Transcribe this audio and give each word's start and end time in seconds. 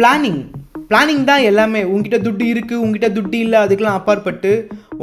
Planning 0.00 0.42
planning 0.90 1.24
தான் 1.28 1.42
எல்லாமே. 1.48 1.80
உங்ககிட்ட 1.92 2.18
துட்டு 2.26 2.44
இருக்குது 2.52 2.78
உங்ககிட்ட 2.82 3.08
துட்டு 3.16 3.36
இல்லை 3.44 3.58
அதுக்கெலாம் 3.64 3.96
அப்பாற்பட்டு. 3.98 4.50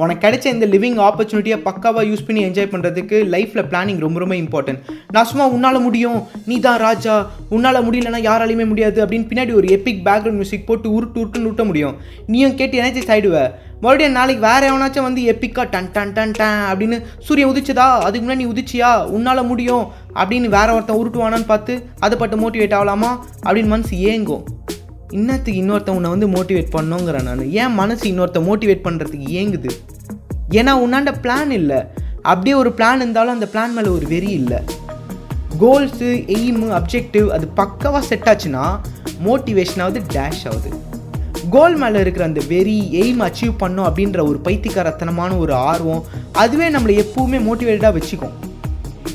உனக்கு 0.02 0.22
கிடைச்ச 0.24 0.46
இந்த 0.54 0.66
லிவிங் 0.72 0.98
ஆப்பர்ச்சுனிட்டியை 1.08 1.58
பக்காவாக 1.68 2.04
யூஸ் 2.10 2.24
பண்ணி 2.28 2.42
என்ஜாய் 2.48 2.70
பண்ணுறதுக்கு 2.72 3.18
லைஃப்பில் 3.34 3.68
பிளானிங் 3.72 4.00
ரொம்ப 4.06 4.18
ரொம்ப 4.24 4.36
இம்பார்ட்டன்ட் 4.36 4.82
நான் 5.16 5.30
சும்மா 5.32 5.46
உன்னால் 5.56 5.80
முடியும். 5.86 6.18
நீ 6.50 6.56
தான் 6.66 6.80
ராஜா. 6.86 7.16
உன்னால் 7.56 7.84
முடியலன்னா 7.88 8.22
யாராலையுமே 8.30 8.66
முடியாது 8.72 9.00
அப்படின்னு 9.04 9.30
பின்னாடி 9.32 9.54
ஒரு 9.60 9.70
எப்பிக் 9.76 10.02
பேக்ரவுண்ட் 10.08 10.40
மியூசிக் 10.40 10.68
போட்டு 10.70 10.90
உருட்டு 10.98 11.22
உருட்டுன்னு 11.24 11.50
உருட்ட 11.52 11.66
முடியும். 11.72 11.96
நீயும் 12.34 12.58
கேட்டு 12.62 12.82
எனர்ஜைஸ் 12.82 13.12
ஆகிடுவ 13.16 13.38
மறுபடியும் 13.84 14.18
நாளைக்கு 14.20 14.44
வேறு 14.48 14.68
எவனாச்சும் 14.70 15.08
வந்து 15.08 15.24
எப்பிக்கா 15.32 15.64
டன் 15.74 15.92
டன் 15.96 16.14
டன் 16.14 16.36
டன் 16.40 16.62
அப்படின்னு 16.70 16.98
சூரியன் 17.26 17.52
உதிச்சதா? 17.52 17.88
அதுக்கு 18.06 18.24
முன்னாடி 18.26 18.44
நீ 18.44 18.48
உதிச்சியா? 18.54 18.92
உன்னால் 19.18 19.50
முடியும் 19.52 19.86
அப்படின்னு 20.22 20.50
வேற 20.58 20.68
ஒருத்தன் 20.78 21.00
உருட்டுவானான்னு 21.02 21.52
பார்த்து 21.54 21.76
அதை 22.00 22.18
பட்டு 22.24 22.38
மோட்டிவேட் 22.44 22.78
ஆகலாமா 22.80 23.12
அப்படின்னு 23.48 23.74
மனசு 23.76 23.96
ஏங்கும். 24.14 24.46
இன்னத்துக்கு 25.14 25.60
இன்னொருத்தன் 25.60 25.90
உன்னை 25.90 26.10
வந்து 26.10 26.28
மோட்டிவேட் 26.28 26.76
பண்ணுங்கிறேன் 26.78 27.24
நான். 27.24 27.52
ஏன் 27.52 27.74
மனசு 27.74 28.10
இன்னொருத்த 28.10 28.40
மோட்டிவேட் 28.40 28.86
பண்ணுறதுக்கு 28.88 29.30
ஏங்குது. 29.42 29.70
ஏன்னா 30.50 30.74
உன்னாண்ட 30.86 31.14
பிளான் 31.22 31.50
இல்லை. 31.50 31.78
அப்படியே 32.22 32.56
ஒரு 32.56 32.74
பிளான் 32.78 32.96
இருந்தாலும் 32.96 33.34
அந்த 33.34 33.48
பிளான் 33.54 33.74
மேலே 33.76 33.88
ஒரு 33.88 34.08
வெறி 34.08 34.30
இல்லை. 34.30 34.58
கோல்ஸு 35.60 36.10
எய்மு 36.38 36.82
அப்ஜெக்டிவ் 36.82 37.28
அது 37.28 37.50
பக்காவாக 37.56 38.00
செட் 38.00 38.26
ஆச்சுன்னா 38.26 38.80
மோட்டிவேஷனாவது 39.26 40.02
டேஷ் 40.14 40.46
ஆகுது. 40.46 40.70
கோல் 41.50 41.76
மேலே 41.76 42.00
இருக்கிற 42.00 42.26
அந்த 42.26 42.42
வெறி 42.48 42.90
எய்ம் 42.92 43.24
அச்சீவ் 43.24 43.54
பண்ணோம் 43.60 43.88
அப்படின்ற 43.90 44.28
ஒரு 44.28 44.40
பைத்தியக்காரத்தனமான 44.44 45.38
ஒரு 45.38 45.54
ஆர்வம் 45.54 46.04
அதுவே 46.32 46.70
நம்மளை 46.70 47.06
எப்பவுமே 47.06 47.40
மோட்டிவேட்டடாக 47.50 48.02
வச்சுக்கும். 48.02 48.47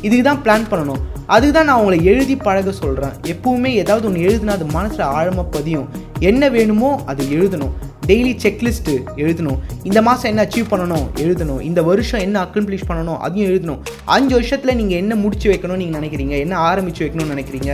இதுக்கு 0.07 0.25
தான் 0.29 0.43
பிளான் 0.45 0.69
பண்ணணும். 0.71 1.01
அதுக்கு 1.35 1.55
தான் 1.57 1.69
நான் 1.71 1.81
உங்களை 1.83 1.99
எழுதி 2.13 2.37
பழக 2.37 2.73
சொல்கிறேன் 2.73 3.15
எப்பவுமே 3.33 3.71
ஏதாவது 3.83 4.07
ஒன்று 4.09 4.27
எழுதுனா 4.29 4.55
அது 4.59 4.67
மனசில் 4.77 5.07
ஆழமாக 5.17 5.47
பதியும். 5.57 5.89
என்ன 6.31 6.49
வேணுமோ 6.57 6.91
அது 7.11 7.25
எழுதணும். 7.39 7.73
டெய்லி 8.07 8.33
செக்லிஸ்ட்டு 8.45 8.95
எழுதணும். 9.25 9.59
இந்த 9.89 10.03
மாதம் 10.07 10.31
என்ன 10.31 10.43
அச்சீவ் 10.45 10.71
பண்ணணும்? 10.73 11.05
எழுதணும். 11.25 11.61
இந்த 11.69 11.81
வருஷம் 11.83 12.21
என்ன 12.21 12.37
அக்கம்ப்ளிஷ் 12.45 12.89
பண்ணணும்? 12.89 13.19
அதையும் 13.27 13.51
எழுதணும். 13.51 13.81
அஞ்சு 14.15 14.35
வருஷத்தில் 14.35 14.79
நீங்கள் 14.81 15.01
என்ன 15.03 15.15
முடிச்சு 15.15 15.49
வைக்கணும்னு 15.53 15.83
நீங்கள் 15.83 16.01
நினைக்கிறீங்க? 16.01 16.35
என்ன 16.45 16.57
ஆரம்பித்து 16.71 17.05
வைக்கணும்னு 17.05 17.35
நினைக்கிறீங்க? 17.35 17.73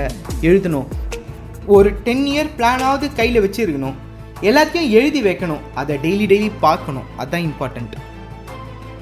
எழுதணும். 0.51 0.87
ஒரு 1.77 1.91
டென் 2.05 2.27
இயர் 2.35 2.53
பிளானாவது 2.59 3.09
கையில் 3.15 3.43
வச்சுருக்கணும். 3.45 3.97
எல்லாத்தையும் 4.49 4.91
எழுதி 4.99 5.23
வைக்கணும். 5.23 5.65
அதை 5.75 5.97
டெய்லி 6.05 6.29
டெய்லி 6.35 6.51
பார்க்கணும். 6.67 7.09
அதுதான் 7.17 7.47
இம்பார்ட்டண்ட் 7.49 7.97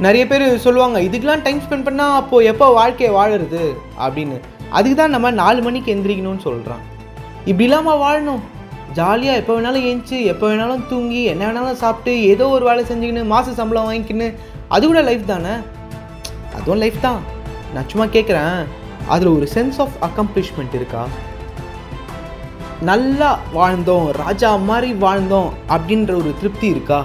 நிறைய 0.04 0.26
பேர் 0.26 0.42
சொல்லுவாங்க 0.58 1.00
இதுக்கெலாம் 1.00 1.42
டைம் 1.42 1.60
ஸ்பெண்ட் 1.64 1.86
பண்ணால் 1.86 2.16
அப்போது 2.20 2.46
எப்போ 2.46 2.66
வாழ்க்கையை 2.68 3.16
வாழறது? 3.16 3.62
அப்படின்னு. 4.06 4.36
அதுக்கு 4.70 4.96
தான் 4.96 5.10
நம்ம 5.10 5.30
நாலு 5.30 5.62
மணிக்கு 5.62 5.94
எந்திரிக்கணும்னு 5.94 6.44
சொல்கிறான் 6.48 6.82
இப்படி 7.44 7.64
இல்லாமல் 7.64 8.00
வாழணும்? 8.04 8.42
ஜாலியாக 8.92 9.40
எப்போ 9.40 9.52
வேணாலும் 9.56 9.86
ஏஞ்சி 9.90 10.18
எப்போ 10.32 10.46
வேணாலும் 10.48 10.86
தூங்கி 10.88 11.22
என்ன 11.24 11.42
வேணாலும் 11.46 11.80
சாப்பிட்டு 11.82 12.22
ஏதோ 12.22 12.48
ஒரு 12.48 12.64
வேலை 12.64 12.84
செஞ்சுக்கின்னு 12.84 13.24
மாத 13.24 13.52
சம்பளம் 13.52 13.88
வாங்கிக்கின்னு 13.90 14.28
அது 14.68 14.86
கூட 14.86 15.02
லைஃப் 15.02 15.24
தானே? 15.26 15.54
அதுவும் 16.56 16.78
லைஃப் 16.78 17.00
தான். 17.00 17.20
நான் 17.74 17.88
சும்மா 17.88 18.06
கேட்குறேன் 18.06 18.66
அதில் 19.06 19.28
ஒரு 19.28 19.48
சென்ஸ் 19.54 19.78
ஆஃப் 19.78 19.96
அக்கம்ப்ளிஷ்மெண்ட் 20.08 20.74
இருக்கா? 20.74 21.02
நல்லா 22.80 23.38
வாழ்ந்தோம் 23.54 24.06
ராஜா 24.22 24.56
மாதிரி 24.56 24.92
வாழ்ந்தோம் 24.92 25.50
அப்படின்ற 25.68 26.14
ஒரு 26.22 26.34
திருப்தி 26.40 26.66
இருக்கா? 26.66 27.04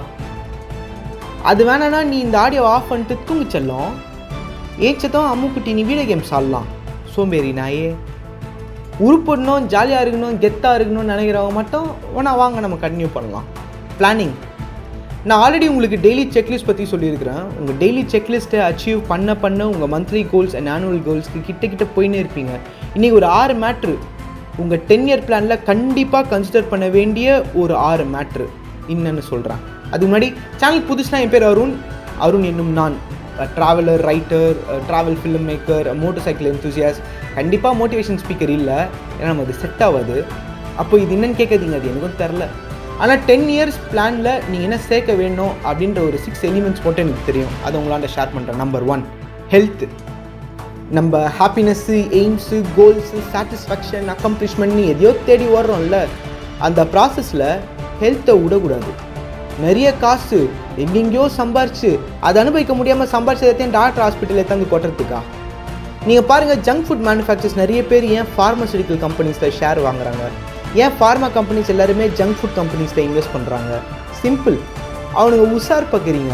அது 1.50 1.62
வேணான்னா 1.68 2.00
நீ 2.10 2.16
இந்த 2.26 2.36
ஆடியோ 2.44 2.64
ஆஃப் 2.72 2.88
பண்ணிட்டு 2.90 3.14
தூங்கி 3.28 3.46
செல்லும். 3.54 3.92
ஏச்சதும் 4.88 5.28
அம்முக்குட்டி 5.32 5.72
நீ 5.78 5.82
வீடியோ 5.88 6.04
கேம்ஸ் 6.10 6.32
ஆடலாம். 6.36 6.68
சோம்பேறி 7.14 7.50
நாயே. 7.58 7.88
உருப்படணும் 9.06 9.66
ஜாலியாக 9.72 10.04
இருக்கணும் 10.04 10.38
கெத்தாக 10.44 10.78
இருக்கணும்னு 10.78 11.12
நினைக்கிறவங்க 11.14 11.54
மட்டும் 11.60 11.86
ஒன்றா 12.18 12.32
வாங்க 12.40 12.60
நம்ம 12.64 12.78
கண்டினியூ 12.84 13.10
பண்ணலாம். 13.16 13.46
பிளானிங் 13.98 14.34
நான் 15.28 15.40
ஆல்ரெடி 15.44 15.66
உங்களுக்கு 15.72 15.98
டெய்லி 16.06 16.24
செக்லிஸ்ட் 16.36 16.68
பற்றி 16.70 16.84
சொல்லியிருக்கிறேன். 16.92 17.42
உங்கள் 17.58 17.76
டெய்லி 17.82 18.04
செக்லிஸ்ட்டை 18.14 18.62
அச்சீவ் 18.68 19.02
பண்ண 19.10 19.36
பண்ண 19.42 19.68
உங்கள் 19.72 19.92
மந்த்லி 19.94 20.22
கோல்ஸ் 20.32 20.56
அண்ட் 20.60 20.72
ஆனுவல் 20.76 21.04
கோல்ஸ்க்கு 21.08 21.42
கிட்ட 21.48 21.66
கிட்ட 21.66 21.86
போயினே 21.96 22.20
இருப்பீங்க. 22.22 22.54
இன்றைக்கி 22.94 23.18
ஒரு 23.20 23.28
ஆறு 23.40 23.56
மேட்ரு 23.66 23.96
உங்கள் 24.62 24.82
டென் 24.88 25.06
இயர் 25.10 25.26
பிளானில் 25.28 25.62
கண்டிப்பாக 25.70 26.30
கன்சிடர் 26.32 26.72
பண்ண 26.72 26.88
வேண்டிய 26.98 27.28
ஒரு 27.54 27.76
ஆறு 27.90 28.06
மேட்ரு 28.16 28.48
என்னன்னு 28.94 29.24
சொல்கிறேன் 29.32 29.62
அதுக்கு 29.92 30.10
முன்னாடி 30.10 30.28
சேனல் 30.60 30.86
புதுசுனா 30.90 31.20
என் 31.24 31.34
பேர் 31.34 31.48
அருண். 31.52 31.74
அருண் 32.26 32.46
என்னும் 32.50 32.72
நான். 32.80 32.96
Traveller 33.56 34.02
writer 34.10 34.56
travel 34.88 35.16
film 35.20 35.46
maker 35.50 35.86
motorcycle 36.26 36.48
enthusiast 36.50 36.98
கண்டிப்பாக 37.36 37.74
மோட்டிவேஷன் 37.80 38.20
ஸ்பீக்கர் 38.22 38.52
இல்லை. 38.58 38.78
ஏன்னா 39.18 39.30
நம்ம 39.30 39.44
அது 39.46 39.54
செட் 39.62 39.82
ஆகாது. 39.86 40.16
அப்போ 40.82 40.94
இது 41.04 41.12
என்னன்னு 41.16 41.38
கேட்காதீங்க. 41.40 41.78
அது 41.80 41.90
எனக்கும் 41.92 42.20
தெரில 42.22 42.46
ஆனால் 43.02 43.22
டென் 43.28 43.46
இயர்ஸ் 43.54 43.78
பிளானில் 43.90 44.30
நீங்கள் 44.48 44.66
என்ன 44.68 44.78
சேர்க்க 44.88 45.12
வேணும் 45.20 45.54
அப்படின்ற 45.68 46.00
ஒரு 46.08 46.18
சிக்ஸ் 46.24 46.44
எலிமெண்ட்ஸ் 46.50 46.84
மட்டும் 46.86 47.04
எனக்கு 47.06 47.28
தெரியும். 47.30 47.52
அதை 47.66 47.74
உங்களாண்ட 47.80 48.10
ஷேர் 48.16 48.34
பண்ணுறேன் 48.34 48.60
நம்பர் 48.62 48.84
ஒன் 48.94 49.02
ஹெல்த்து 49.54 49.86
நம்ம 50.98 51.22
ஹாப்பினஸ்ஸு 51.38 51.98
எய்ம்ஸு 52.20 52.58
கோல்ஸு 52.78 53.20
சாட்டிஸ்ஃபேக்ஷன் 53.34 54.08
அக்கம்ப்ளிஷ்மெண்ட்னு 54.14 54.84
எதையோ 54.92 55.12
தேடி 55.28 55.46
ஓடுறோம்ல. 55.56 55.98
அந்த 56.66 56.80
ப்ராசஸில் 56.94 57.48
ஹெல்த்தை 58.02 58.34
விடக்கூடாது. 58.42 58.92
நிறைய 59.60 59.88
காசு 60.02 60.38
எங்கெங்கேயோ 60.82 61.24
சம்பாரிச்சு 61.38 61.90
அதை 62.20 62.42
அனுபவிக்க 62.42 62.74
முடியாமல் 62.74 63.10
சம்பாரிச்சதையும் 63.14 63.74
டாக்டர் 63.78 64.04
ஹாஸ்பிட்டலில் 64.04 64.48
தந்து 64.50 64.66
கொட்டுறதுக்கா 64.72 65.20
நீங்கள் 66.06 66.26
பாருங்கள் 66.30 66.62
ஜங்க் 66.68 66.86
ஃபுட் 66.86 67.04
மேனுஃபேக்சர்ஸ் 67.08 67.58
நிறைய 67.62 67.80
பேர் 67.90 68.04
ஏன் 68.04 68.30
ஃபார்மசூட்டிக்கல் 68.36 69.00
கம்பெனிஸில் 69.04 69.54
ஷேர் 69.58 69.80
வாங்குறாங்க? 69.88 70.24
ஏன் 70.74 70.94
ஃபார்மா 70.98 71.28
கம்பெனிஸ் 71.36 71.70
எல்லாருமே 71.74 72.06
ஜங்க் 72.20 72.38
ஃபுட் 72.40 72.56
கம்பெனிஸில் 72.60 73.04
இன்வெஸ்ட் 73.08 73.34
பண்ணுறாங்க 73.36 73.72
சிம்பிள் 74.22 74.56
அவனுங்க 75.14 75.44
உஷார் 75.58 75.90
பார்க்குறீங்க 75.92 76.32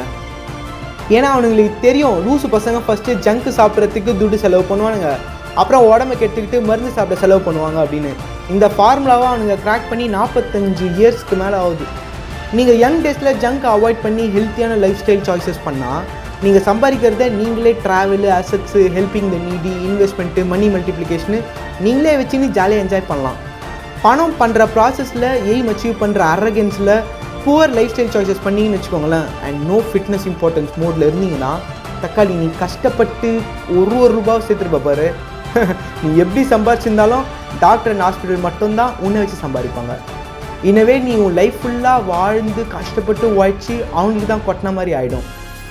ஏன்னா 1.17 1.29
அவனுங்களுக்கு 1.35 1.77
தெரியும் 1.81 2.17
லூசு 2.25 2.49
பசங்க 2.57 2.81
ஃபஸ்ட்டு 2.87 3.19
ஜங்க் 3.27 3.49
சாப்பிட்றதுக்கு 3.59 4.11
துட்டு 4.21 4.35
செலவு 4.35 4.65
பண்ணுவானுங்க. 4.71 5.11
அப்புறம் 5.55 5.85
உடம்ப 5.93 6.17
கெட்டுக்கிட்டு 6.23 6.65
மருந்து 6.65 6.91
சாப்பிட 6.97 7.21
செலவு 7.21 7.41
பண்ணுவாங்க 7.47 7.79
அப்படின்னு. 7.85 8.11
இந்த 8.51 8.71
ஃபார்முலாவை 8.75 9.27
அவனுங்க 9.31 9.57
கிராக் 9.65 9.89
பண்ணி 9.91 10.09
நாற்பத்தஞ்சு 10.09 10.87
இயர்ஸ்க்கு 10.99 11.37
மேலே 11.43 11.57
ஆகுது. 11.65 11.87
நீங்கள் 12.57 12.79
யங் 12.83 13.01
டேஸில் 13.05 13.39
ஜங்க் 13.43 13.65
அவாய்ட் 13.73 13.99
பண்ணி 14.05 14.23
ஹெல்த்தியான 14.35 14.77
லைஃப் 14.83 15.01
ஸ்டைல் 15.01 15.25
சாய்ஸஸ் 15.27 15.59
பண்ணால் 15.65 16.05
நீங்கள் 16.45 16.65
சம்பாதிக்கிறத 16.69 17.25
நீங்களே 17.41 17.73
travel 17.85 18.29
assets 18.37 18.83
helping 18.95 19.29
the 19.33 19.39
needy 19.49 19.73
investment 19.89 20.43
money 20.53 20.67
multiplication 20.75 21.39
நீங்களே 21.87 22.15
வச்சுன்னு 22.21 22.49
ஜாலியாக 22.59 22.85
என்ஜாய் 22.85 23.09
பண்ணலாம். 23.11 23.39
பணம் 24.03 24.35
பண்ணுற 24.41 24.69
ப்ராசஸில் 24.77 25.29
எய்ம் 25.53 25.71
அச்சீவ் 25.73 25.97
பண்ணுற 26.03 26.21
அரகன்ஸில் 26.35 26.95
புவர் 27.45 27.75
லைஃப் 27.79 27.93
ஸ்டைல் 27.95 28.13
சாய்ஸஸ் 28.15 28.45
பண்ணிங்கன்னு 28.47 28.79
வச்சுக்கோங்களேன். 28.79 29.29
அண்ட் 29.47 29.61
நோ 29.71 29.79
ஃபிட்னஸ் 29.89 30.27
இம்பார்ட்டன்ஸ் 30.33 30.75
மோடில் 30.83 31.07
இருந்தீங்கன்னா 31.09 31.53
தக்காளி 32.05 32.35
நீ 32.43 32.49
கஷ்டப்பட்டு 32.65 33.31
ஒரு 33.79 33.97
ஒரு 34.05 34.13
ரூபாவும் 34.19 34.47
சேர்த்துருப்ப 34.49 34.81
பாரு. 34.91 35.09
நீ 36.03 36.09
எப்படி 36.23 36.43
சம்பாரிச்சிருந்தாலும் 36.55 37.27
டாக்டர் 37.61 37.93
அண்ட் 37.95 38.05
ஹாஸ்பிட்டல் 38.07 38.47
மட்டும்தான் 38.49 38.95
உன்னை 39.01 39.21
வச்சு 39.23 39.39
சம்பாதிப்பாங்க. 39.45 39.93
இனவே 40.67 40.95
நீ 41.07 41.13
உன் 41.25 41.37
லைஃப் 41.39 41.59
ஃபுல்லாக 41.63 42.07
வாழ்ந்து 42.13 42.63
கஷ்டப்பட்டு 42.77 43.27
உழைச்சி 43.35 43.75
அவங்களுக்கு 43.99 44.31
தான் 44.31 44.47
கொட்டின 44.47 44.73
மாதிரி 44.79 44.93
ஆகிடும் 45.01 45.27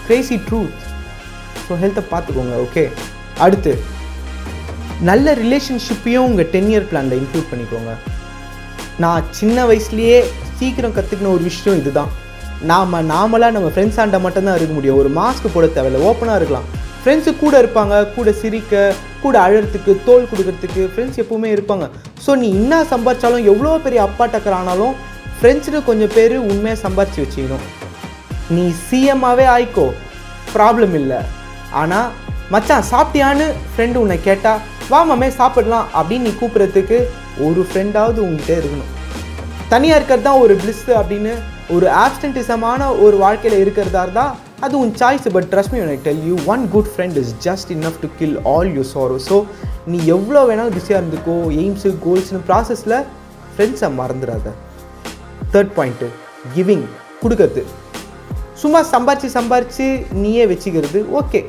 கிரேசி 0.05 0.35
ட்ரூத் 0.47 0.77
ஸோ 1.65 1.75
ஹெல்த்தை 1.81 2.03
பார்த்துக்கோங்க 2.11 2.55
ஓகே 2.65 2.83
அடுத்து 3.45 3.73
நல்ல 5.09 5.33
ரிலேஷன்ஷிப்பையும் 5.41 6.27
உங்கள் 6.27 6.49
டென் 6.53 6.69
இயர் 6.71 6.87
பிளானில் 6.91 7.17
இன்க்ளூட் 7.19 7.51
பண்ணிக்கோங்க. 7.51 7.91
நான் 9.03 9.27
சின்ன 9.39 9.65
வயசுலேயே 9.69 10.19
சீக்கிரம் 10.59 10.95
கற்றுக்கின 10.95 11.31
ஒரு 11.35 11.43
விஷயம் 11.49 11.79
இதுதான். 11.81 12.11
நாம் 12.71 12.95
நாமளாக 13.13 13.55
நம்ம 13.55 13.69
ஃப்ரெண்ட்ஸ் 13.73 13.99
ஆண்ட 14.03 14.19
மட்டும்தான் 14.25 14.57
இருக்க 14.59 14.73
முடியும். 14.77 14.99
ஒரு 15.01 15.09
மாஸ்க் 15.19 15.53
போட 15.55 15.65
தேவையில்ல 15.75 16.05
ஓப்பனாக 16.09 16.39
இருக்கலாம். 16.39 16.67
ஃப்ரெண்ட்ஸு 17.01 17.31
கூட 17.43 17.55
இருப்பாங்க 17.63 17.95
கூட 18.15 18.31
சிரிக்க 18.41 18.93
கூட 19.23 19.35
அழறதுக்கு 19.45 19.91
தோல் 20.07 20.29
கொடுக்கறதுக்கு 20.31 20.83
ஃப்ரெண்ட்ஸ் 20.93 21.21
எப்பவுமே 21.23 21.51
இருப்பாங்க. 21.55 21.87
ஸோ 22.25 22.31
நீ 22.41 22.47
என்ன 22.59 22.79
சம்பாதிச்சாலும் 22.93 23.47
எவ்வளோ 23.51 23.73
பெரிய 23.85 24.01
அப்பா 24.07 24.25
டக்கர் 24.33 24.57
ஆனாலும் 24.59 24.95
ஃப்ரெண்ட்ஸுன்னு 25.39 25.81
கொஞ்சம் 25.89 26.13
பேர் 26.15 26.35
உண்மையாக 26.51 26.79
சம்பாரிச்சு 26.85 27.19
வச்சுக்கணும். 27.23 27.65
நீ 28.55 28.63
சிஎம்மாகவே 28.87 29.45
ஆயிக்கோ. 29.55 29.87
ப்ராப்ளம் 30.55 30.95
இல்லை. 31.01 31.19
ஆனால் 31.81 32.09
மச்சான் 32.53 32.89
சாப்பிட்டியான்னு 32.91 33.47
ஃப்ரெண்டு 33.71 34.01
உன்னை 34.03 34.17
கேட்டால் 34.27 34.61
வா 34.91 34.99
மாமே 35.09 35.29
சாப்பிடலாம் 35.39 35.87
அப்படின்னு 35.99 36.27
நீ 36.27 36.33
கூப்பிட்றதுக்கு 36.41 36.97
ஒரு 37.47 37.61
ஃப்ரெண்டாவது 37.69 38.19
உங்ககிட்ட 38.25 38.53
இருக்கணும். 38.61 38.91
தனியாக 39.73 39.97
இருக்கிறது 39.99 40.27
தான் 40.27 40.41
ஒரு 40.43 40.53
பிளிஸ்ஸு 40.61 40.93
அப்படின்னு 40.99 41.33
ஒரு 41.75 41.87
ஆப்ஸ்டன்டிசமான 42.03 42.81
ஒரு 43.05 43.15
வாழ்க்கையில் 43.23 43.61
இருக்கிறதா 43.63 44.03
இருந்தால் 44.05 44.35
அது 44.65 44.75
உன் 44.83 44.93
choice 44.99 45.25
but 45.35 45.47
trust 45.51 45.73
me 45.73 45.79
I 45.95 45.97
tell 46.05 46.21
you 46.29 46.35
one 46.53 46.63
good 46.75 46.87
friend 46.93 47.17
is 47.21 47.31
just 47.45 47.71
enough 47.75 47.99
to 48.03 48.07
kill 48.19 48.37
all 48.53 48.69
you 48.77 48.83
sorrow 48.93 49.17
so 49.27 49.35
நீ 49.91 49.97
எவ்வளோ 50.15 50.39
வேணாலும் 50.49 50.75
பிஸியாக 50.77 51.01
இருந்துக்கோ 51.01 51.35
எய்ம்ஸு 51.63 51.89
கோல்ஸ்னு 52.05 52.39
ப்ராசஸில் 52.49 52.95
ஃப்ரெண்ட்ஸை 53.53 53.89
மறந்துடாத 53.99 54.53
தேர்ட் 55.53 55.71
பாயிண்ட்டு 55.77 56.09
கிவிங் 56.55 56.85
கொடுக்கறது. 57.21 57.63
சும்மா 58.63 58.79
சம்பாரித்து 58.93 59.29
சம்பாரித்து 59.37 59.85
நீயே 60.23 60.45
வச்சுக்கிறது 60.51 60.99
ஓகே 61.21 61.41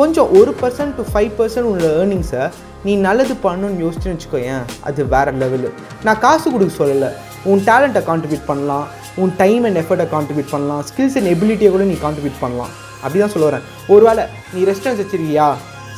கொஞ்சம் 0.00 0.30
ஒரு 0.38 0.52
பர்சன்ட் 0.62 0.96
டு 0.98 1.04
ஃபைவ் 1.12 1.32
பர்சன்ட் 1.38 1.70
உள்ள 1.72 1.86
ஏர்னிங்ஸை 2.00 2.44
நீ 2.86 2.92
நல்லது 3.06 3.34
பண்ணணும்னு 3.46 3.82
யோசிச்சுன்னு 3.84 4.16
வச்சுக்கோயேன் 4.16 4.64
அது 4.88 5.00
வேறு 5.14 5.32
லெவலு 5.42 5.70
நான் 6.06 6.22
காசு 6.26 6.46
கொடுக்க 6.54 6.72
சொல்லலை. 6.80 7.10
உன் 7.50 7.64
டேலண்ட்டை 7.68 8.02
கான்ட்ரிபியூட் 8.08 8.48
பண்ணலாம். 8.50 8.86
உன் 9.22 9.32
டைம் 9.42 9.64
அண்ட் 9.68 9.78
எஃபர்ட்டை 9.82 10.06
கான்ட்ரிபியூட் 10.14 10.52
பண்ணலாம். 10.54 10.82
ஸ்கில்ஸ் 10.90 11.16
அண்ட் 11.18 11.30
எபிலிட்டியை 11.34 11.70
கூட 11.74 11.84
நீ 11.92 11.96
கான்ட்ரிபியூட் 12.04 12.42
பண்ணலாம். 12.44 12.72
அப்படி 13.02 13.18
தான் 13.22 13.34
சொல்ல 13.34 13.46
வரேன் 13.50 13.64
ஒருவேளை 13.94 14.24
நீ 14.54 14.60
ரெஸ்டாரண்ட் 14.70 15.02
வச்சிருக்கியா? 15.02 15.48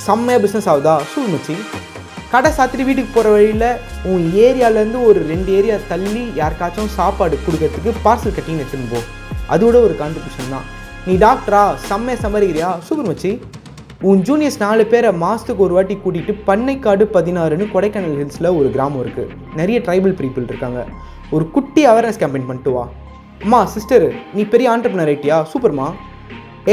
செம்மையாக 0.07 0.43
பிஸ்னஸ் 0.45 0.71
ஆகுதா? 0.73 0.95
சூழ் 1.13 1.61
கடை 2.31 2.51
சாத்திட்டு 2.57 2.87
வீட்டுக்கு 2.87 3.11
போகிற 3.15 3.29
வழியில் 3.35 3.69
உன் 4.13 4.25
ஏரியாவிலேருந்து 4.47 5.01
ஒரு 5.09 5.21
ரெண்டு 5.33 5.51
ஏரியா 5.59 5.77
தள்ளி 5.91 6.23
யாருக்காச்சும் 6.41 6.91
சாப்பாடு 6.97 7.37
கொடுக்கறதுக்கு 7.45 7.93
பார்சல் 8.07 8.35
கட்டிங் 8.39 8.59
எடுத்துன்னு 8.63 8.91
போ. 8.93 9.01
அதோட 9.55 9.77
ஒரு 9.87 9.95
கான்ட்ரிபியூஷன் 10.01 10.53
தான். 10.55 10.67
நீ 11.07 11.15
டாக்டரா 11.27 11.63
செம்மையாக 11.91 12.23
சம்பாதிக்கிறியா? 12.25 12.71
சூப்பர் 12.89 13.09
மச்சி. 13.11 13.31
உன் 14.09 14.23
ஜூனியர்ஸ் 14.29 14.61
நாலு 14.65 14.83
பேரை 14.93 15.11
மாதத்துக்கு 15.25 15.65
ஒரு 15.67 15.75
வாட்டி 15.77 15.95
கூட்டிகிட்டு 16.05 16.35
பண்ணைக்காடு 16.49 17.05
பதினாறுன்னு 17.17 17.67
கொடைக்கானல் 17.75 18.19
ஹில்ஸில் 18.21 18.55
ஒரு 18.59 18.69
கிராமம் 18.77 19.03
இருக்குது 19.05 19.35
நிறைய 19.61 19.79
ட்ரைபல் 19.87 20.19
பீப்புள் 20.21 20.49
இருக்காங்க. 20.53 20.81
ஒரு 21.37 21.45
குட்டி 21.57 21.85
அவேர்னஸ் 21.93 22.21
கேம்பெயின் 22.23 22.49
பண்ணிட்டு 22.51 22.73
வா. 22.77 22.85
அம்மா 23.45 23.59
சிஸ்டர் 23.73 24.05
நீ 24.35 24.43
பெரிய 24.53 24.67
ஆண்டர்பனர் 24.73 25.11
ஐட்டியா 25.13 25.37
சூப்பர்மா. 25.51 25.87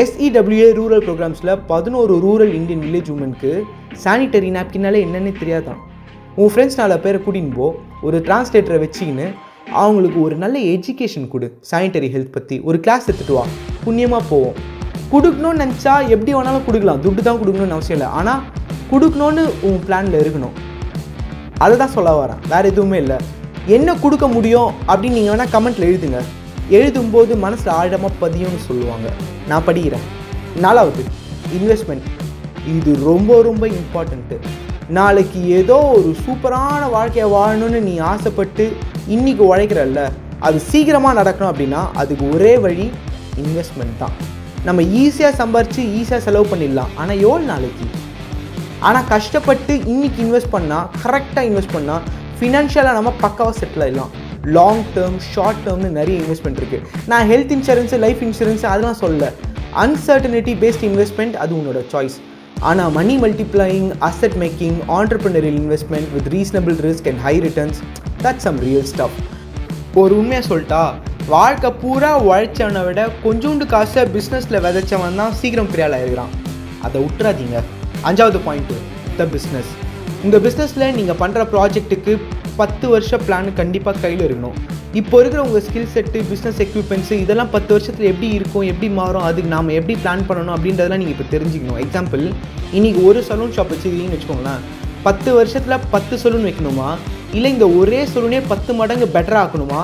எஸ்இடபிள்யூஏ 0.01 0.67
ரூரல் 0.77 1.03
ப்ரோக்ராம்ஸில் 1.07 1.51
பதினோரு 1.71 2.13
ரூரல் 2.25 2.53
இந்தியன் 2.59 2.83
வில்லேஜ் 2.85 3.09
உமனுக்கு 3.13 3.51
சானிட்டரி 4.03 4.49
நாப்கின்னாலே 4.57 4.99
என்னென்னு 5.05 5.31
தெரியாதான். 5.39 5.79
உன் 6.41 6.51
ஃப்ரெண்ட்ஸ் 6.53 6.77
நாலு 6.81 6.97
பேரை 7.05 7.19
கூட்டின்னு 7.25 7.53
போ 7.57 7.67
ஒரு 8.07 8.19
டிரான்ஸ்லேட்டரை 8.27 8.77
வச்சுக்கின்னு 8.83 9.27
அவங்களுக்கு 9.81 10.19
ஒரு 10.21 10.35
நல்ல 10.43 10.59
எஜுகேஷன் 10.75 11.27
கொடு. 11.33 11.47
சானிட்டரி 11.71 12.09
ஹெல்த் 12.13 12.35
பற்றி 12.37 12.57
ஒரு 12.69 12.79
கிளாஸ் 12.85 13.07
எடுத்துகிட்டு 13.07 13.37
வா. 13.39 13.45
புண்ணியமாக 13.85 14.23
போவோம். 14.29 14.55
கொடுக்கணும்னு 15.13 15.61
நினச்சா 15.63 15.95
எப்படி 16.15 16.33
வேணாலும் 16.37 16.65
கொடுக்கலாம். 16.67 17.01
துட்டு 17.05 17.25
தான் 17.27 17.41
கொடுக்கணும்னு 17.41 17.77
அவசியம் 17.77 17.99
இல்லை. 17.99 18.11
ஆனால் 18.19 18.41
கொடுக்கணும்னு 18.93 19.43
உன் 19.69 19.81
பிளானில் 19.87 20.21
இருக்கணும். 20.23 20.55
அதை 21.65 21.73
தான் 21.81 21.93
சொல்ல 21.97 22.13
வரேன். 22.21 22.39
வேறு 22.53 22.71
எதுவுமே 22.73 22.97
இல்லை. 23.03 23.19
என்ன 23.77 23.95
கொடுக்க 24.05 24.27
முடியும் 24.37 24.71
அப்படின்னு 24.87 25.17
நீங்கள் 25.19 25.35
வேணால் 25.35 25.53
கமெண்ட்டில் 25.57 25.89
எழுதுங்க. 25.91 26.21
எழுதும்போது 26.69 27.35
மனசில் 27.45 27.71
ஆழமாக 27.79 28.13
பதியும்னு 28.21 28.59
சொல்லுவாங்க. 28.67 29.07
நான் 29.47 29.65
படிக்கிறேன். 29.67 30.05
நாலாவது 30.65 31.03
இன்வெஸ்ட்மெண்ட் 31.57 32.07
இது 32.73 32.91
ரொம்ப 33.09 33.41
ரொம்ப 33.41 33.67
இம்பார்ட்டண்ட்டு 33.67 34.37
நாளைக்கு 34.89 35.39
ஏதோ 35.59 35.77
ஒரு 35.97 36.15
சூப்பரான 36.25 36.89
வாழ்க்கையை 36.89 37.27
வாழணும்னு 37.33 37.79
நீ 37.79 37.97
ஆசைப்பட்டு 38.11 38.65
இன்னைக்கு 39.07 39.55
உழைக்கிறல்ல 39.55 40.01
அது 40.39 40.59
சீக்கிரமாக 40.69 41.17
நடக்கணும் 41.19 41.51
அப்படின்னா 41.51 41.81
அதுக்கு 42.01 42.25
ஒரே 42.35 42.57
வழி 42.57 42.91
இன்வெஸ்ட்மெண்ட் 43.43 43.99
தான். 43.99 44.15
நம்ம 44.65 44.81
ஈஸியாக 44.81 45.33
சம்பாரித்து 45.41 45.83
ஈஸியாக 45.99 46.21
செலவு 46.25 46.45
பண்ணிடலாம். 46.51 46.91
ஆனால் 46.95 47.21
எவ்வளோ 47.25 47.43
நாளைக்கு? 47.53 47.87
ஆனால் 48.79 49.07
கஷ்டப்பட்டு 49.13 49.73
இன்னைக்கு 49.93 50.19
இன்வெஸ்ட் 50.25 50.53
பண்ணால் 50.55 50.87
கரெக்டாக 51.03 51.47
இன்வெஸ்ட் 51.49 51.75
பண்ணால் 51.77 52.03
ஃபினான்ஷியலாக 52.39 52.97
நம்ம 52.99 53.13
பக்காவாக 53.21 53.55
செட்டில் 53.59 53.83
ஆகிடலாம் 53.85 54.13
லாங் 54.51 54.83
டேர்ம் 54.95 55.17
ஷார்ட் 55.29 55.61
டேர்ம்னு 55.65 55.89
நிறைய 55.91 56.15
இன்வெஸ்ட்மெண்ட் 56.21 56.59
இருக்குது 56.61 56.87
நான் 57.07 57.27
ஹெல்த் 57.27 57.51
இன்சூரன்ஸு 57.51 57.97
லைஃப் 57.99 58.21
இன்சூரன்ஸ் 58.21 58.63
அதெல்லாம் 58.65 58.97
சொல்ல 58.97 59.29
அன்சர்டனிட்டி 59.83 60.53
பேஸ்ட் 60.61 60.83
இன்வெஸ்ட்மெண்ட் 60.83 61.35
அது 61.35 61.53
உன்னோட 61.55 61.81
சாய்ஸ் 61.91 62.17
ஆனால் 62.63 62.91
money 62.91 63.15
multiplying 63.17 63.89
asset 64.01 64.37
making 64.37 64.77
entrepreneurial 64.97 65.59
investment 65.61 66.11
with 66.13 66.29
reasonable 66.33 66.75
risk 66.87 67.07
and 67.07 67.21
high 67.21 67.33
returns 67.39 67.79
that 68.21 68.41
some 68.41 68.59
real 68.59 68.87
stuff 68.91 69.17
ஒரு 69.95 70.13
உண்மையாக 70.15 70.45
சொல்லிட்டா 70.47 70.83
வாழ்க்கை 71.27 71.69
பூரா 71.81 72.11
உழைச்சவனை 72.23 72.81
விட 72.85 73.01
கொஞ்சோண்டு 73.23 73.65
காசை 73.65 74.03
பிஸ்னஸில் 74.13 74.61
விதைச்சவன் 74.61 75.19
தான் 75.21 75.35
சீக்கிரம் 75.41 75.69
பெரிய 75.69 75.87
ஆயிருக்கிறான் 75.89 76.33
அதை 76.83 76.97
விட்டுறாதீங்க 77.03 77.57
அஞ்சாவது 78.03 78.39
பாயிண்ட்டு 78.47 78.77
த 79.17 79.27
பிஸ்னஸ் 79.33 79.71
இந்த 80.23 80.37
பிஸ்னஸில் 80.39 80.87
நீங்கள் 80.95 81.19
பண்ணுற 81.19 81.41
ப்ராஜெக்ட்டுக்கு 81.51 82.13
பத்து 82.59 82.85
வருஷ 82.93 83.17
பிளான் 83.25 83.47
கண்டிப்பாக 83.59 84.01
கையில் 84.03 84.23
இருக்கணும். 84.25 84.57
இப்போ 84.99 85.15
இருக்கிற 85.21 85.39
உங்கள் 85.45 85.63
ஸ்கில் 85.67 85.87
செட்டு 85.93 86.19
பிஸ்னஸ் 86.31 86.59
எக்யூப்மெண்ட்ஸு 86.65 87.15
இதெல்லாம் 87.23 87.51
பத்து 87.55 87.71
வருஷத்தில் 87.75 88.07
எப்படி 88.09 88.27
இருக்கும் 88.37 88.65
எப்படி 88.71 88.87
மாறும் 88.97 89.25
அதுக்கு 89.27 89.49
நாம் 89.53 89.71
எப்படி 89.77 89.95
பிளான் 90.03 90.23
பண்ணணும் 90.27 90.53
அப்படின்றதெல்லாம் 90.55 91.01
நீங்கள் 91.03 91.15
இப்போ 91.15 91.25
தெரிஞ்சுக்கணும். 91.35 91.79
எக்ஸாம்பிள் 91.85 92.23
இன்றைக்கி 92.77 92.99
ஒரு 93.09 93.21
சலூன் 93.29 93.53
ஷாப் 93.55 93.71
வச்சுருக்கீங்கன்னு 93.73 94.17
வச்சுக்கோங்களேன். 94.17 94.61
பத்து 95.07 95.29
வருஷத்தில் 95.37 95.85
பத்து 95.93 96.15
சலூன் 96.23 96.45
வைக்கணுமா? 96.49 96.89
இல்லை 97.37 97.49
இந்த 97.55 97.67
ஒரே 97.79 98.01
சலூனே 98.11 98.41
பத்து 98.51 98.73
மடங்கு 98.81 99.07
பெட்டராக 99.15 99.43
ஆக்கணுமா? 99.45 99.81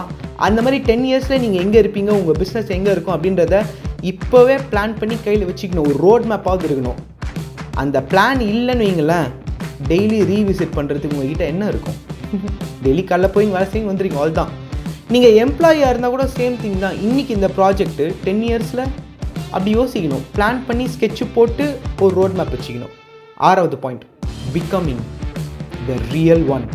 அந்த 0.47 0.59
மாதிரி 0.65 0.79
டென் 0.89 1.07
இயர்ஸில் 1.09 1.41
நீங்கள் 1.45 1.63
எங்கே 1.65 1.79
இருப்பீங்க 1.83 2.11
உங்கள் 2.19 2.37
பிஸ்னஸ் 2.41 2.69
எங்கே 2.77 2.91
இருக்கும் 2.95 3.15
அப்படின்றத 3.15 3.63
இப்போவே 4.11 4.57
பிளான் 4.73 4.93
பண்ணி 4.99 5.17
கையில் 5.25 5.47
வச்சுக்கணும். 5.49 5.87
ஒரு 5.89 5.97
ரோட் 6.05 6.27
மேப்பாவது 6.33 6.67
இருக்கணும். 6.69 6.99
அந்த 7.83 7.97
பிளான் 8.11 8.43
இல்லைன்னு 8.51 8.85
வைங்களேன் 8.89 9.27
டெய்லி 9.89 10.21
ரீவிசிட் 10.31 10.77
பண்ணுறதுக்கு 10.77 11.17
உங்ககிட்ட 11.17 11.43
என்ன 11.55 11.65
இருக்கும்? 11.73 11.99
டெய்லி 12.83 13.03
காலைல 13.09 13.27
போய் 13.35 13.53
வேலை 13.53 13.67
செய்யும் 13.71 13.89
வந்துடுங்க 13.89 14.17
ஆல் 14.23 14.39
தான் 14.39 14.51
நீங்கள் 15.13 15.37
எம்ப்ளாயியாக 15.43 15.91
இருந்தால் 15.93 16.13
கூட 16.15 16.25
சேம் 16.37 16.55
திங் 16.63 16.81
தான். 16.83 16.97
இன்றைக்கி 17.05 17.31
இந்த 17.37 17.47
ப்ராஜெக்ட்டு 17.57 18.05
டென் 18.25 18.43
இயர்ஸில் 18.47 18.83
அப்படி 19.53 19.71
யோசிக்கணும். 19.77 20.23
பிளான் 20.35 20.59
பண்ணி 20.67 20.85
ஸ்கெட்சு 20.95 21.25
போட்டு 21.35 21.65
ஒரு 22.03 22.13
ரோட் 22.19 22.35
மேப் 22.39 22.53
வச்சுக்கணும். 22.55 22.93
ஆறாவது 23.49 23.77
point 23.83 24.03
becoming 24.55 25.01
the 25.87 25.97
real 26.15 26.45
one 26.55 26.67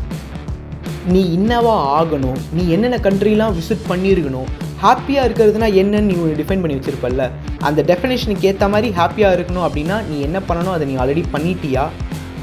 நீ 1.15 1.23
என்னவா 1.37 1.77
ஆகணும்? 1.99 2.41
நீ 2.57 2.63
என்னென்ன 2.75 2.99
கண்ட்ரிலாம் 3.07 3.55
விசிட் 3.59 3.89
பண்ணியிருக்கணும்? 3.93 4.49
ஹாப்பியாக 4.85 5.27
இருக்கிறதுனா 5.29 5.69
என்னன்னு 5.83 6.09
நீ 6.11 6.17
ஒன்று 6.23 6.41
டிஃபைன் 6.41 6.63
பண்ணி 6.63 6.79
வச்சிருப்பல்ல. 6.79 7.25
அந்த 7.69 7.81
டெஃபினேஷனுக்கு 7.91 8.49
ஏற்ற 8.51 8.67
மாதிரி 8.75 8.91
ஹாப்பியாக 9.01 9.37
இருக்கணும் 9.39 9.67
அப்படின்னா 9.69 9.99
நீ 10.11 10.17
என்ன 10.29 10.41
பண்ணணும்? 10.49 10.75
அதை 10.77 10.87
நீ 10.91 10.97
ஆல்ரெடி 11.03 11.25
பண்ணிட்டியா? 11.37 11.85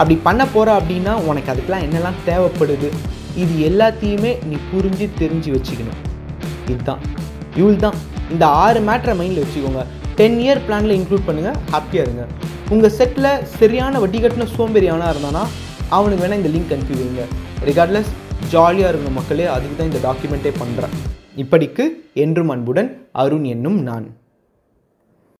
அப்படி 0.01 0.15
பண்ண 0.27 0.41
போகிற 0.53 0.75
அப்படின்னா 0.79 1.13
உனக்கு 1.29 1.51
அதுக்கெலாம் 1.53 1.83
என்னெல்லாம் 1.87 2.19
தேவைப்படுது? 2.27 2.89
இது 3.41 3.53
எல்லாத்தையுமே 3.69 4.31
நீ 4.49 4.55
புரிஞ்சு 4.71 5.05
தெரிஞ்சு 5.21 5.49
வச்சுக்கணும். 5.55 5.99
இதுதான். 6.71 7.01
இவள் 7.59 7.83
தான். 7.85 7.97
இந்த 8.33 8.45
ஆறு 8.63 8.79
மேட்ரை 8.87 9.13
மைண்டில் 9.19 9.43
வச்சுக்கோங்க. 9.43 9.83
டென் 10.19 10.37
இயர் 10.45 10.61
பிளானில் 10.67 10.95
இன்க்ளூட் 10.99 11.27
பண்ணுங்கள் 11.27 11.59
ஹாப்பியாக 11.73 12.05
இருங்க. 12.07 12.23
உங்கள் 12.73 12.93
செட்டில் 12.97 13.29
சரியான 13.59 13.99
வட்டி 14.03 14.19
கட்டின 14.23 14.47
சோம்பேறி 14.57 14.89
அவனாக 14.93 15.13
இருந்தானா 15.13 15.43
அவனுக்கு 15.97 16.23
வேணால் 16.23 16.39
இந்த 16.41 16.51
லிங்க் 16.55 16.73
அனுப்பி 16.75 16.97
வைங்க. 17.01 17.25
ரிகார்ட்லெஸ் 17.69 18.11
ஜாலியாக 18.53 18.91
இருக்கணும் 18.91 19.19
மக்களே. 19.19 19.45
அதுக்கு 19.55 19.77
தான் 19.79 19.91
இந்த 19.91 20.01
டாக்குமெண்ட்டே 20.07 20.53
பண்ணுறேன் 20.61 20.95
இப்படிக்கு 21.43 21.83
என்றும் 22.25 22.51
அன்புடன் 22.55 22.89
அருண் 23.23 23.47
என்னும் 23.55 23.79
நான். 23.89 24.07